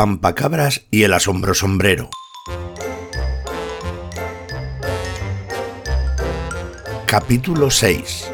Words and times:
Pampacabras 0.00 0.86
y 0.90 1.02
el 1.02 1.12
asombro 1.12 1.52
sombrero. 1.52 2.08
Capítulo 7.04 7.70
6 7.70 8.30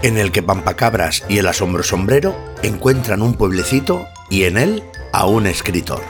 en 0.00 0.16
el 0.16 0.32
que 0.32 0.42
Pampacabras 0.42 1.22
y 1.28 1.36
el 1.36 1.48
asombro 1.48 1.82
sombrero 1.82 2.34
encuentran 2.62 3.20
un 3.20 3.34
pueblecito 3.34 4.06
y 4.30 4.44
en 4.44 4.56
él 4.56 4.84
a 5.12 5.26
un 5.26 5.46
escritor. 5.46 6.02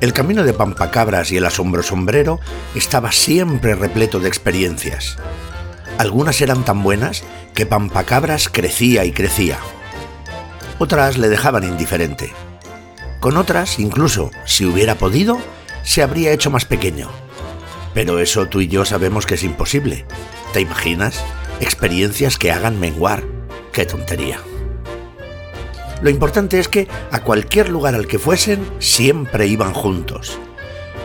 El 0.00 0.12
camino 0.12 0.42
de 0.42 0.52
Pampacabras 0.52 1.30
y 1.30 1.36
el 1.36 1.46
asombro 1.46 1.84
sombrero 1.84 2.40
estaba 2.74 3.12
siempre 3.12 3.76
repleto 3.76 4.18
de 4.18 4.26
experiencias. 4.26 5.16
Algunas 6.00 6.40
eran 6.40 6.64
tan 6.64 6.82
buenas 6.82 7.24
que 7.52 7.66
Pampacabras 7.66 8.48
crecía 8.48 9.04
y 9.04 9.12
crecía. 9.12 9.58
Otras 10.78 11.18
le 11.18 11.28
dejaban 11.28 11.62
indiferente. 11.62 12.32
Con 13.20 13.36
otras, 13.36 13.78
incluso, 13.78 14.30
si 14.46 14.64
hubiera 14.64 14.94
podido, 14.94 15.38
se 15.82 16.02
habría 16.02 16.32
hecho 16.32 16.50
más 16.50 16.64
pequeño. 16.64 17.10
Pero 17.92 18.18
eso 18.18 18.46
tú 18.46 18.62
y 18.62 18.68
yo 18.68 18.86
sabemos 18.86 19.26
que 19.26 19.34
es 19.34 19.44
imposible. 19.44 20.06
¿Te 20.54 20.62
imaginas? 20.62 21.22
Experiencias 21.60 22.38
que 22.38 22.50
hagan 22.50 22.80
menguar. 22.80 23.22
¡Qué 23.70 23.84
tontería! 23.84 24.38
Lo 26.00 26.08
importante 26.08 26.58
es 26.60 26.68
que 26.68 26.88
a 27.10 27.20
cualquier 27.20 27.68
lugar 27.68 27.94
al 27.94 28.06
que 28.06 28.18
fuesen 28.18 28.66
siempre 28.78 29.48
iban 29.48 29.74
juntos. 29.74 30.38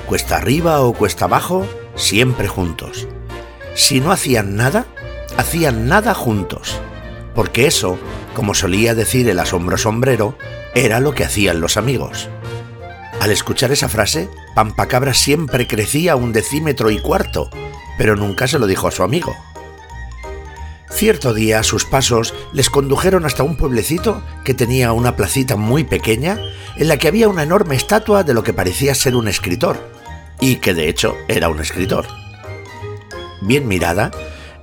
Cuesta 0.05 0.38
arriba 0.38 0.80
o 0.80 0.94
cuesta 0.94 1.25
abajo, 1.25 1.67
siempre 1.95 2.48
juntos. 2.48 3.09
Si 3.76 4.00
no 4.00 4.12
hacían 4.12 4.56
nada, 4.56 4.86
hacían 5.38 5.88
nada 5.88 6.14
juntos. 6.14 6.80
Porque 7.36 7.68
eso, 7.68 8.00
como 8.34 8.54
solía 8.54 8.96
decir 8.96 9.30
el 9.30 9.38
asombro 9.38 9.78
sombrero, 9.78 10.38
era 10.73 11.02
lo 11.02 11.14
que 11.14 11.26
hacían 11.26 11.59
los 11.59 11.76
amigos. 11.76 12.30
Al 13.20 13.32
escuchar 13.32 13.72
esa 13.72 13.90
frase, 13.90 14.30
Pampacabra 14.56 15.14
siempre 15.14 15.67
crecía 15.67 16.16
un 16.16 16.32
decímetro 16.32 16.90
y 16.90 17.00
cuarto, 17.00 17.50
pero 17.98 18.16
nunca 18.16 18.48
se 18.48 18.59
lo 18.59 18.66
dijo 18.66 18.88
a 18.88 18.92
su 18.92 19.04
amigo. 19.04 19.36
Cierto 20.89 21.34
día 21.34 21.62
sus 21.64 21.84
pasos 21.84 22.34
les 22.54 22.70
condujeron 22.70 23.26
hasta 23.26 23.44
un 23.44 23.58
pueblecito 23.58 24.23
que 24.45 24.54
tenía 24.54 24.94
una 24.94 25.17
placita 25.17 25.58
muy 25.58 25.84
pequeña 25.84 26.39
en 26.78 26.88
la 26.88 26.98
que 26.98 27.10
había 27.10 27.28
una 27.28 27.44
enorme 27.44 27.76
estatua 27.76 28.23
de 28.23 28.34
lo 28.34 28.44
que 28.44 28.54
parecía 28.54 28.95
ser 28.95 29.17
un 29.17 29.28
escritor, 29.28 29.78
y 30.39 30.58
que 30.58 30.73
de 30.73 30.88
hecho 30.88 31.16
era 31.28 31.50
un 31.50 31.60
escritor. 31.60 32.25
Bien 33.46 33.68
mirada, 33.68 34.10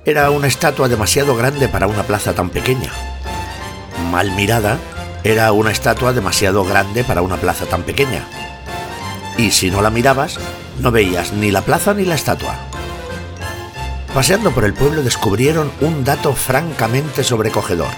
era 0.03 0.29
una 0.29 0.47
estatua 0.47 0.89
demasiado 0.89 1.37
grande 1.37 1.69
para 1.69 1.87
una 1.87 2.03
plaza 2.03 2.33
tan 2.33 2.49
pequeña. 2.49 2.91
Mal 4.11 4.31
mirada, 4.31 4.77
era 5.23 5.53
una 5.53 5.71
estatua 5.71 6.11
demasiado 6.11 6.65
grande 6.65 7.05
para 7.05 7.21
una 7.21 7.37
plaza 7.37 7.65
tan 7.65 7.83
pequeña. 7.83 8.27
Y 9.37 9.51
si 9.51 9.71
no 9.71 9.81
la 9.81 9.89
mirabas, 9.89 10.37
no 10.81 10.91
veías 10.91 11.31
ni 11.31 11.49
la 11.49 11.61
plaza 11.61 11.93
ni 11.93 12.03
la 12.03 12.15
estatua. 12.15 12.55
Paseando 14.13 14.51
por 14.51 14.65
el 14.65 14.73
pueblo 14.73 15.01
descubrieron 15.01 15.71
un 15.79 16.03
dato 16.03 16.33
francamente 16.33 17.23
sobrecogedor. 17.23 17.93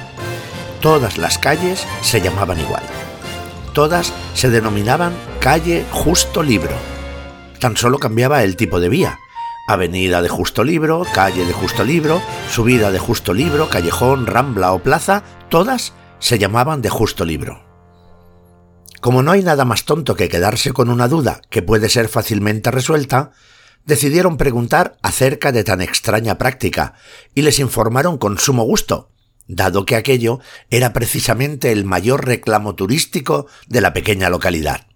Todas 0.82 1.18
las 1.18 1.40
calles 1.40 1.84
se 2.04 2.22
llamaban 2.22 2.60
igual. 2.60 2.84
Todas 3.74 4.14
se 4.36 4.52
denominaban 4.52 5.14
calle 5.40 5.84
Justo 5.90 6.44
Libro. 6.44 6.76
Tan 7.60 7.76
solo 7.76 7.98
cambiaba 7.98 8.44
el 8.44 8.56
tipo 8.56 8.80
de 8.80 8.90
vía. 8.90 9.18
Avenida 9.68 10.22
de 10.22 10.30
Justo 10.30 10.64
Libro, 10.64 11.04
calle 11.12 11.44
de 11.44 11.54
Justo 11.54 11.84
Libro, 11.84 12.22
subida 12.52 12.92
de 12.92 13.00
Justo 13.00 13.34
Libro, 13.34 13.68
callejón, 13.68 14.28
rambla 14.28 14.74
o 14.74 14.80
plaza, 14.84 15.24
todas 15.50 15.94
se 16.20 16.38
llamaban 16.38 16.84
de 16.84 16.90
Justo 16.90 17.26
Libro. 17.26 17.66
Como 19.02 19.24
no 19.24 19.32
hay 19.32 19.42
nada 19.42 19.66
más 19.66 19.86
tonto 19.86 20.16
que 20.16 20.30
quedarse 20.30 20.72
con 20.72 20.90
una 20.90 21.08
duda 21.08 21.42
que 21.50 21.64
puede 21.64 21.90
ser 21.90 22.10
fácilmente 22.10 22.70
resuelta, 22.70 23.32
decidieron 23.86 24.38
preguntar 24.38 24.98
acerca 25.02 25.52
de 25.52 25.64
tan 25.64 25.82
extraña 25.82 26.38
práctica 26.38 26.94
y 27.34 27.42
les 27.42 27.58
informaron 27.58 28.20
con 28.20 28.38
sumo 28.38 28.64
gusto, 28.64 29.10
dado 29.48 29.86
que 29.86 29.96
aquello 29.96 30.40
era 30.70 30.94
precisamente 30.94 31.72
el 31.72 31.86
mayor 31.86 32.26
reclamo 32.26 32.76
turístico 32.76 33.48
de 33.68 33.82
la 33.82 33.94
pequeña 33.94 34.30
localidad. 34.30 34.88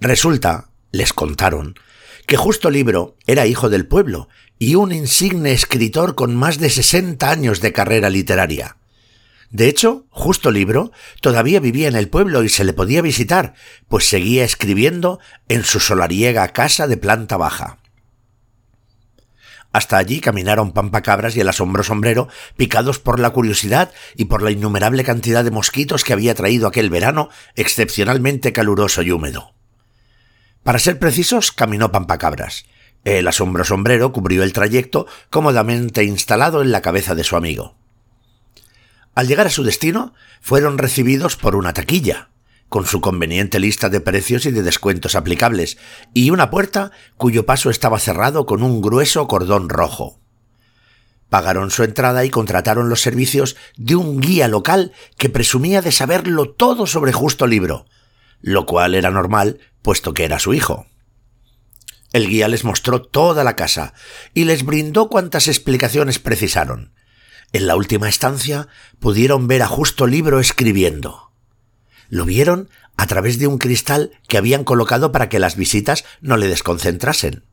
Resulta, 0.00 0.70
les 0.90 1.12
contaron, 1.12 1.74
que 2.28 2.36
Justo 2.36 2.68
Libro 2.68 3.16
era 3.26 3.46
hijo 3.46 3.70
del 3.70 3.86
pueblo 3.86 4.28
y 4.58 4.74
un 4.74 4.92
insigne 4.92 5.52
escritor 5.52 6.14
con 6.14 6.36
más 6.36 6.58
de 6.58 6.68
60 6.68 7.28
años 7.28 7.62
de 7.62 7.72
carrera 7.72 8.10
literaria. 8.10 8.76
De 9.48 9.66
hecho, 9.66 10.04
Justo 10.10 10.50
Libro 10.50 10.92
todavía 11.22 11.58
vivía 11.58 11.88
en 11.88 11.96
el 11.96 12.10
pueblo 12.10 12.44
y 12.44 12.50
se 12.50 12.64
le 12.64 12.74
podía 12.74 13.00
visitar, 13.00 13.54
pues 13.88 14.06
seguía 14.10 14.44
escribiendo 14.44 15.20
en 15.48 15.64
su 15.64 15.80
solariega 15.80 16.46
casa 16.48 16.86
de 16.86 16.98
planta 16.98 17.38
baja. 17.38 17.78
Hasta 19.72 19.96
allí 19.96 20.20
caminaron 20.20 20.72
Pampacabras 20.72 21.34
y 21.34 21.40
el 21.40 21.48
asombro 21.48 21.82
sombrero, 21.82 22.28
picados 22.58 22.98
por 22.98 23.20
la 23.20 23.30
curiosidad 23.30 23.90
y 24.16 24.26
por 24.26 24.42
la 24.42 24.50
innumerable 24.50 25.02
cantidad 25.02 25.44
de 25.44 25.50
mosquitos 25.50 26.04
que 26.04 26.12
había 26.12 26.34
traído 26.34 26.68
aquel 26.68 26.90
verano 26.90 27.30
excepcionalmente 27.54 28.52
caluroso 28.52 29.00
y 29.00 29.12
húmedo. 29.12 29.54
Para 30.68 30.80
ser 30.80 30.98
precisos, 30.98 31.50
caminó 31.50 31.90
Pampacabras. 31.92 32.66
El 33.02 33.26
asombro 33.26 33.64
sombrero 33.64 34.12
cubrió 34.12 34.42
el 34.42 34.52
trayecto 34.52 35.06
cómodamente 35.30 36.04
instalado 36.04 36.60
en 36.60 36.72
la 36.72 36.82
cabeza 36.82 37.14
de 37.14 37.24
su 37.24 37.36
amigo. 37.36 37.74
Al 39.14 39.28
llegar 39.28 39.46
a 39.46 39.50
su 39.50 39.62
destino, 39.64 40.12
fueron 40.42 40.76
recibidos 40.76 41.36
por 41.36 41.56
una 41.56 41.72
taquilla, 41.72 42.28
con 42.68 42.84
su 42.84 43.00
conveniente 43.00 43.58
lista 43.60 43.88
de 43.88 44.02
precios 44.02 44.44
y 44.44 44.50
de 44.50 44.62
descuentos 44.62 45.14
aplicables, 45.14 45.78
y 46.12 46.28
una 46.28 46.50
puerta 46.50 46.92
cuyo 47.16 47.46
paso 47.46 47.70
estaba 47.70 47.98
cerrado 47.98 48.44
con 48.44 48.62
un 48.62 48.82
grueso 48.82 49.26
cordón 49.26 49.70
rojo. 49.70 50.20
Pagaron 51.30 51.70
su 51.70 51.82
entrada 51.82 52.26
y 52.26 52.28
contrataron 52.28 52.90
los 52.90 53.00
servicios 53.00 53.56
de 53.78 53.96
un 53.96 54.20
guía 54.20 54.48
local 54.48 54.92
que 55.16 55.30
presumía 55.30 55.80
de 55.80 55.92
saberlo 55.92 56.50
todo 56.50 56.86
sobre 56.86 57.14
justo 57.14 57.46
libro, 57.46 57.86
lo 58.40 58.66
cual 58.66 58.94
era 58.94 59.10
normal, 59.10 59.58
puesto 59.82 60.14
que 60.14 60.24
era 60.24 60.38
su 60.38 60.54
hijo. 60.54 60.86
El 62.12 62.28
guía 62.28 62.48
les 62.48 62.64
mostró 62.64 63.02
toda 63.02 63.44
la 63.44 63.56
casa 63.56 63.94
y 64.34 64.44
les 64.44 64.64
brindó 64.64 65.08
cuantas 65.08 65.48
explicaciones 65.48 66.18
precisaron, 66.18 66.92
en 67.52 67.66
la 67.66 67.76
última 67.76 68.08
estancia 68.08 68.68
pudieron 68.98 69.48
ver 69.48 69.62
a 69.62 69.68
Justo 69.68 70.06
Libro 70.06 70.38
escribiendo. 70.38 71.32
Lo 72.10 72.24
vieron 72.26 72.68
a 72.96 73.06
través 73.06 73.38
de 73.38 73.46
un 73.46 73.58
cristal 73.58 74.12
que 74.28 74.36
habían 74.36 74.64
colocado 74.64 75.12
para 75.12 75.28
que 75.28 75.38
las 75.38 75.56
visitas 75.56 76.04
no 76.20 76.36
le 76.36 76.46
desconcentrasen. 76.46 77.44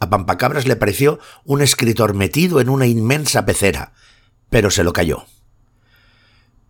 A 0.00 0.10
Pampacabras 0.10 0.66
le 0.66 0.76
pareció 0.76 1.20
un 1.44 1.62
escritor 1.62 2.14
metido 2.14 2.60
en 2.60 2.68
una 2.68 2.86
inmensa 2.86 3.44
pecera, 3.46 3.92
pero 4.50 4.70
se 4.70 4.82
lo 4.82 4.92
cayó. 4.92 5.26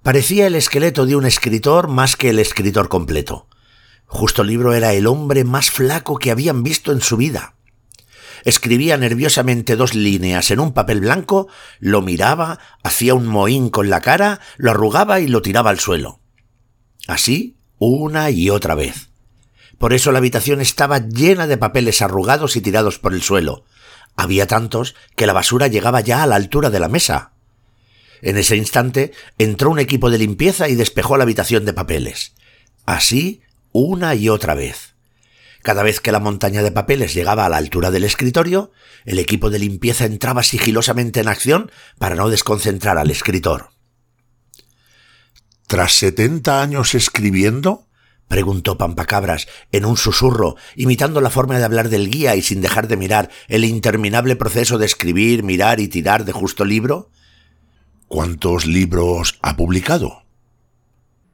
Parecía 0.06 0.46
el 0.46 0.54
esqueleto 0.54 1.04
de 1.04 1.16
un 1.16 1.26
escritor 1.26 1.88
más 1.88 2.14
que 2.14 2.30
el 2.30 2.38
escritor 2.38 2.88
completo. 2.88 3.48
Justo 4.06 4.44
Libro 4.44 4.72
era 4.72 4.92
el 4.92 5.08
hombre 5.08 5.42
más 5.42 5.72
flaco 5.72 6.16
que 6.16 6.30
habían 6.30 6.62
visto 6.62 6.92
en 6.92 7.00
su 7.00 7.16
vida. 7.16 7.56
Escribía 8.44 8.96
nerviosamente 8.98 9.74
dos 9.74 9.96
líneas 9.96 10.52
en 10.52 10.60
un 10.60 10.72
papel 10.72 11.00
blanco, 11.00 11.48
lo 11.80 12.02
miraba, 12.02 12.60
hacía 12.84 13.14
un 13.14 13.26
mohín 13.26 13.68
con 13.68 13.90
la 13.90 14.00
cara, 14.00 14.38
lo 14.58 14.70
arrugaba 14.70 15.18
y 15.18 15.26
lo 15.26 15.42
tiraba 15.42 15.70
al 15.70 15.80
suelo. 15.80 16.20
Así, 17.08 17.56
una 17.76 18.30
y 18.30 18.48
otra 18.48 18.76
vez. 18.76 19.10
Por 19.76 19.92
eso 19.92 20.12
la 20.12 20.18
habitación 20.18 20.60
estaba 20.60 21.00
llena 21.00 21.48
de 21.48 21.56
papeles 21.56 22.00
arrugados 22.00 22.54
y 22.54 22.60
tirados 22.60 23.00
por 23.00 23.12
el 23.12 23.22
suelo. 23.22 23.64
Había 24.14 24.46
tantos 24.46 24.94
que 25.16 25.26
la 25.26 25.32
basura 25.32 25.66
llegaba 25.66 26.00
ya 26.00 26.22
a 26.22 26.28
la 26.28 26.36
altura 26.36 26.70
de 26.70 26.78
la 26.78 26.88
mesa. 26.88 27.32
En 28.22 28.36
ese 28.36 28.56
instante 28.56 29.12
entró 29.38 29.70
un 29.70 29.78
equipo 29.78 30.10
de 30.10 30.18
limpieza 30.18 30.68
y 30.68 30.74
despejó 30.74 31.16
la 31.16 31.24
habitación 31.24 31.64
de 31.64 31.72
papeles. 31.72 32.34
Así, 32.84 33.42
una 33.72 34.14
y 34.14 34.28
otra 34.28 34.54
vez. 34.54 34.94
Cada 35.62 35.82
vez 35.82 36.00
que 36.00 36.12
la 36.12 36.20
montaña 36.20 36.62
de 36.62 36.70
papeles 36.70 37.12
llegaba 37.12 37.44
a 37.44 37.48
la 37.48 37.56
altura 37.56 37.90
del 37.90 38.04
escritorio, 38.04 38.70
el 39.04 39.18
equipo 39.18 39.50
de 39.50 39.58
limpieza 39.58 40.04
entraba 40.04 40.42
sigilosamente 40.42 41.20
en 41.20 41.28
acción 41.28 41.72
para 41.98 42.14
no 42.14 42.28
desconcentrar 42.28 42.98
al 42.98 43.10
escritor. 43.10 43.70
¿Tras 45.66 45.94
setenta 45.94 46.62
años 46.62 46.94
escribiendo? 46.94 47.88
preguntó 48.28 48.78
Pampacabras 48.78 49.48
en 49.72 49.84
un 49.84 49.96
susurro, 49.96 50.56
imitando 50.76 51.20
la 51.20 51.30
forma 51.30 51.58
de 51.58 51.64
hablar 51.64 51.88
del 51.88 52.10
guía 52.10 52.36
y 52.36 52.42
sin 52.42 52.60
dejar 52.60 52.88
de 52.88 52.96
mirar 52.96 53.30
el 53.48 53.64
interminable 53.64 54.36
proceso 54.36 54.78
de 54.78 54.86
escribir, 54.86 55.42
mirar 55.42 55.80
y 55.80 55.88
tirar 55.88 56.24
de 56.24 56.32
justo 56.32 56.64
libro. 56.64 57.10
¿Cuántos 58.08 58.66
libros 58.66 59.38
ha 59.42 59.56
publicado? 59.56 60.22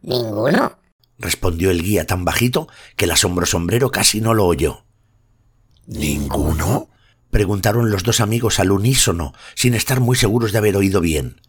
Ninguno, 0.03 0.79
respondió 1.19 1.71
el 1.71 1.83
guía 1.83 2.07
tan 2.07 2.25
bajito 2.25 2.69
que 2.97 3.05
el 3.05 3.11
asombro 3.11 3.47
sombrero 3.47 3.91
casi 3.91 4.21
no 4.21 4.35
lo 4.35 4.47
oyó. 4.47 4.85
¿Ninguno? 5.87 6.89
Preguntaron 7.31 7.91
los 7.91 8.03
dos 8.03 8.21
amigos 8.21 8.59
al 8.59 8.71
unísono, 8.71 9.33
sin 9.55 9.75
estar 9.75 10.01
muy 10.01 10.17
seguros 10.17 10.53
de 10.53 10.59
haber 10.59 10.77
oído 10.77 11.01
bien. 11.01 11.41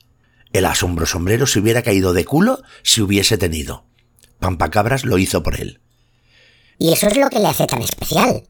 El 0.51 0.65
asombro 0.65 1.05
sombrero 1.05 1.47
se 1.47 1.59
hubiera 1.59 1.81
caído 1.81 2.13
de 2.13 2.25
culo 2.25 2.61
si 2.83 3.01
hubiese 3.01 3.37
tenido. 3.37 3.85
Pampacabras 4.39 5.05
lo 5.05 5.17
hizo 5.17 5.41
por 5.41 5.59
él. 5.59 5.81
¿Y 6.77 6.93
eso 6.93 7.07
es 7.07 7.17
lo 7.17 7.29
que 7.29 7.39
le 7.39 7.47
hace 7.47 7.65
tan 7.65 7.81
especial? 7.81 8.43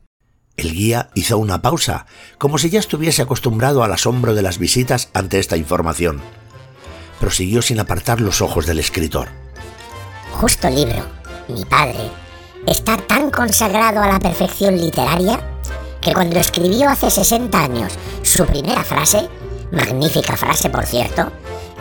El 0.57 0.73
guía 0.73 1.09
hizo 1.15 1.37
una 1.37 1.61
pausa, 1.61 2.05
como 2.37 2.57
si 2.57 2.69
ya 2.69 2.79
estuviese 2.79 3.21
acostumbrado 3.21 3.83
al 3.83 3.93
asombro 3.93 4.35
de 4.35 4.41
las 4.41 4.59
visitas 4.59 5.09
ante 5.13 5.39
esta 5.39 5.57
información. 5.57 6.21
Prosiguió 7.23 7.61
sin 7.61 7.79
apartar 7.79 8.19
los 8.19 8.41
ojos 8.41 8.65
del 8.65 8.79
escritor. 8.79 9.29
Justo 10.33 10.69
libro, 10.69 11.05
mi 11.47 11.63
padre, 11.63 12.11
está 12.67 12.97
tan 12.97 13.31
consagrado 13.31 14.01
a 14.01 14.09
la 14.09 14.19
perfección 14.19 14.75
literaria 14.75 15.39
que 16.01 16.11
cuando 16.11 16.37
escribió 16.37 16.89
hace 16.89 17.09
60 17.09 17.57
años 17.57 17.93
su 18.23 18.45
primera 18.45 18.83
frase, 18.83 19.29
magnífica 19.71 20.35
frase 20.35 20.69
por 20.69 20.85
cierto, 20.85 21.31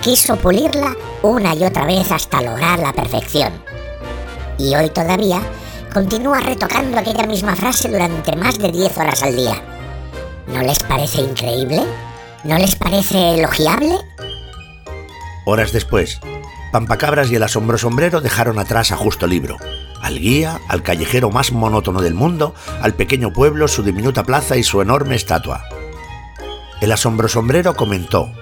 quiso 0.01 0.37
pulirla 0.37 0.95
una 1.23 1.57
y 1.57 1.65
otra 1.65 1.87
vez 1.87 2.13
hasta 2.13 2.41
lograr 2.41 2.79
la 2.79 2.93
perfección. 2.93 3.53
Y 4.59 4.77
hoy 4.77 4.91
todavía 4.91 5.41
continúa 5.93 6.39
retocando 6.39 6.99
aquella 6.99 7.27
misma 7.27 7.57
frase 7.57 7.89
durante 7.89 8.37
más 8.37 8.61
de 8.61 8.71
10 8.71 8.97
horas 8.97 9.25
al 9.25 9.35
día. 9.35 9.61
¿No 10.47 10.63
les 10.63 10.79
parece 10.79 11.21
increíble? 11.21 11.83
¿No 12.45 12.57
les 12.59 12.77
parece 12.77 13.35
elogiable? 13.35 13.99
Horas 15.45 15.73
después, 15.73 16.21
Pampacabras 16.73 17.31
y 17.31 17.37
el 17.37 17.43
asombro 17.43 17.77
sombrero 17.77 18.21
dejaron 18.21 18.59
atrás 18.59 18.93
a 18.93 18.97
Justo 18.97 19.27
Libro, 19.27 19.57
al 20.01 20.19
guía, 20.19 20.61
al 20.69 20.83
callejero 20.83 21.31
más 21.31 21.53
monótono 21.53 22.01
del 22.01 22.15
mundo, 22.15 22.55
al 22.81 22.95
pequeño 22.95 23.33
pueblo, 23.33 23.69
su 23.69 23.83
diminuta 23.83 24.25
plaza 24.25 24.57
y 24.57 24.63
su 24.63 24.81
enorme 24.81 25.15
estatua. 25.15 25.65
El 26.81 26.93
asombro 26.93 27.29
sombrero 27.29 27.75
comentó, 27.75 28.33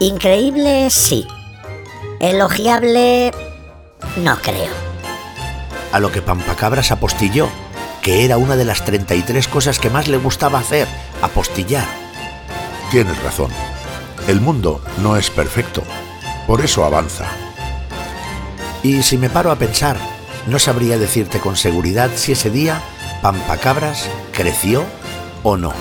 Increíble, 0.00 0.90
sí. 0.90 1.28
Elogiable, 2.18 3.30
no 4.16 4.36
creo. 4.42 4.72
A 5.92 6.00
lo 6.00 6.10
que 6.10 6.22
Pampacabras 6.22 6.90
apostilló, 6.90 7.48
que 8.02 8.24
era 8.24 8.36
una 8.36 8.56
de 8.56 8.64
las 8.64 8.84
33 8.84 9.46
cosas 9.46 9.78
que 9.78 9.90
más 9.90 10.08
le 10.08 10.16
gustaba 10.16 10.58
hacer, 10.58 10.88
apostillar. 11.22 11.86
Tienes 12.90 13.22
razón. 13.22 13.52
El 14.28 14.40
mundo 14.40 14.80
no 15.02 15.16
es 15.16 15.30
perfecto. 15.30 15.82
Por 16.46 16.60
eso 16.60 16.84
avanza. 16.84 17.26
Y 18.84 19.02
si 19.02 19.18
me 19.18 19.28
paro 19.28 19.50
a 19.50 19.56
pensar, 19.56 19.96
no 20.46 20.58
sabría 20.58 20.96
decirte 20.96 21.40
con 21.40 21.56
seguridad 21.56 22.10
si 22.14 22.32
ese 22.32 22.50
día 22.50 22.80
Pampacabras 23.20 24.08
creció 24.32 24.84
o 25.42 25.56
no. 25.56 25.72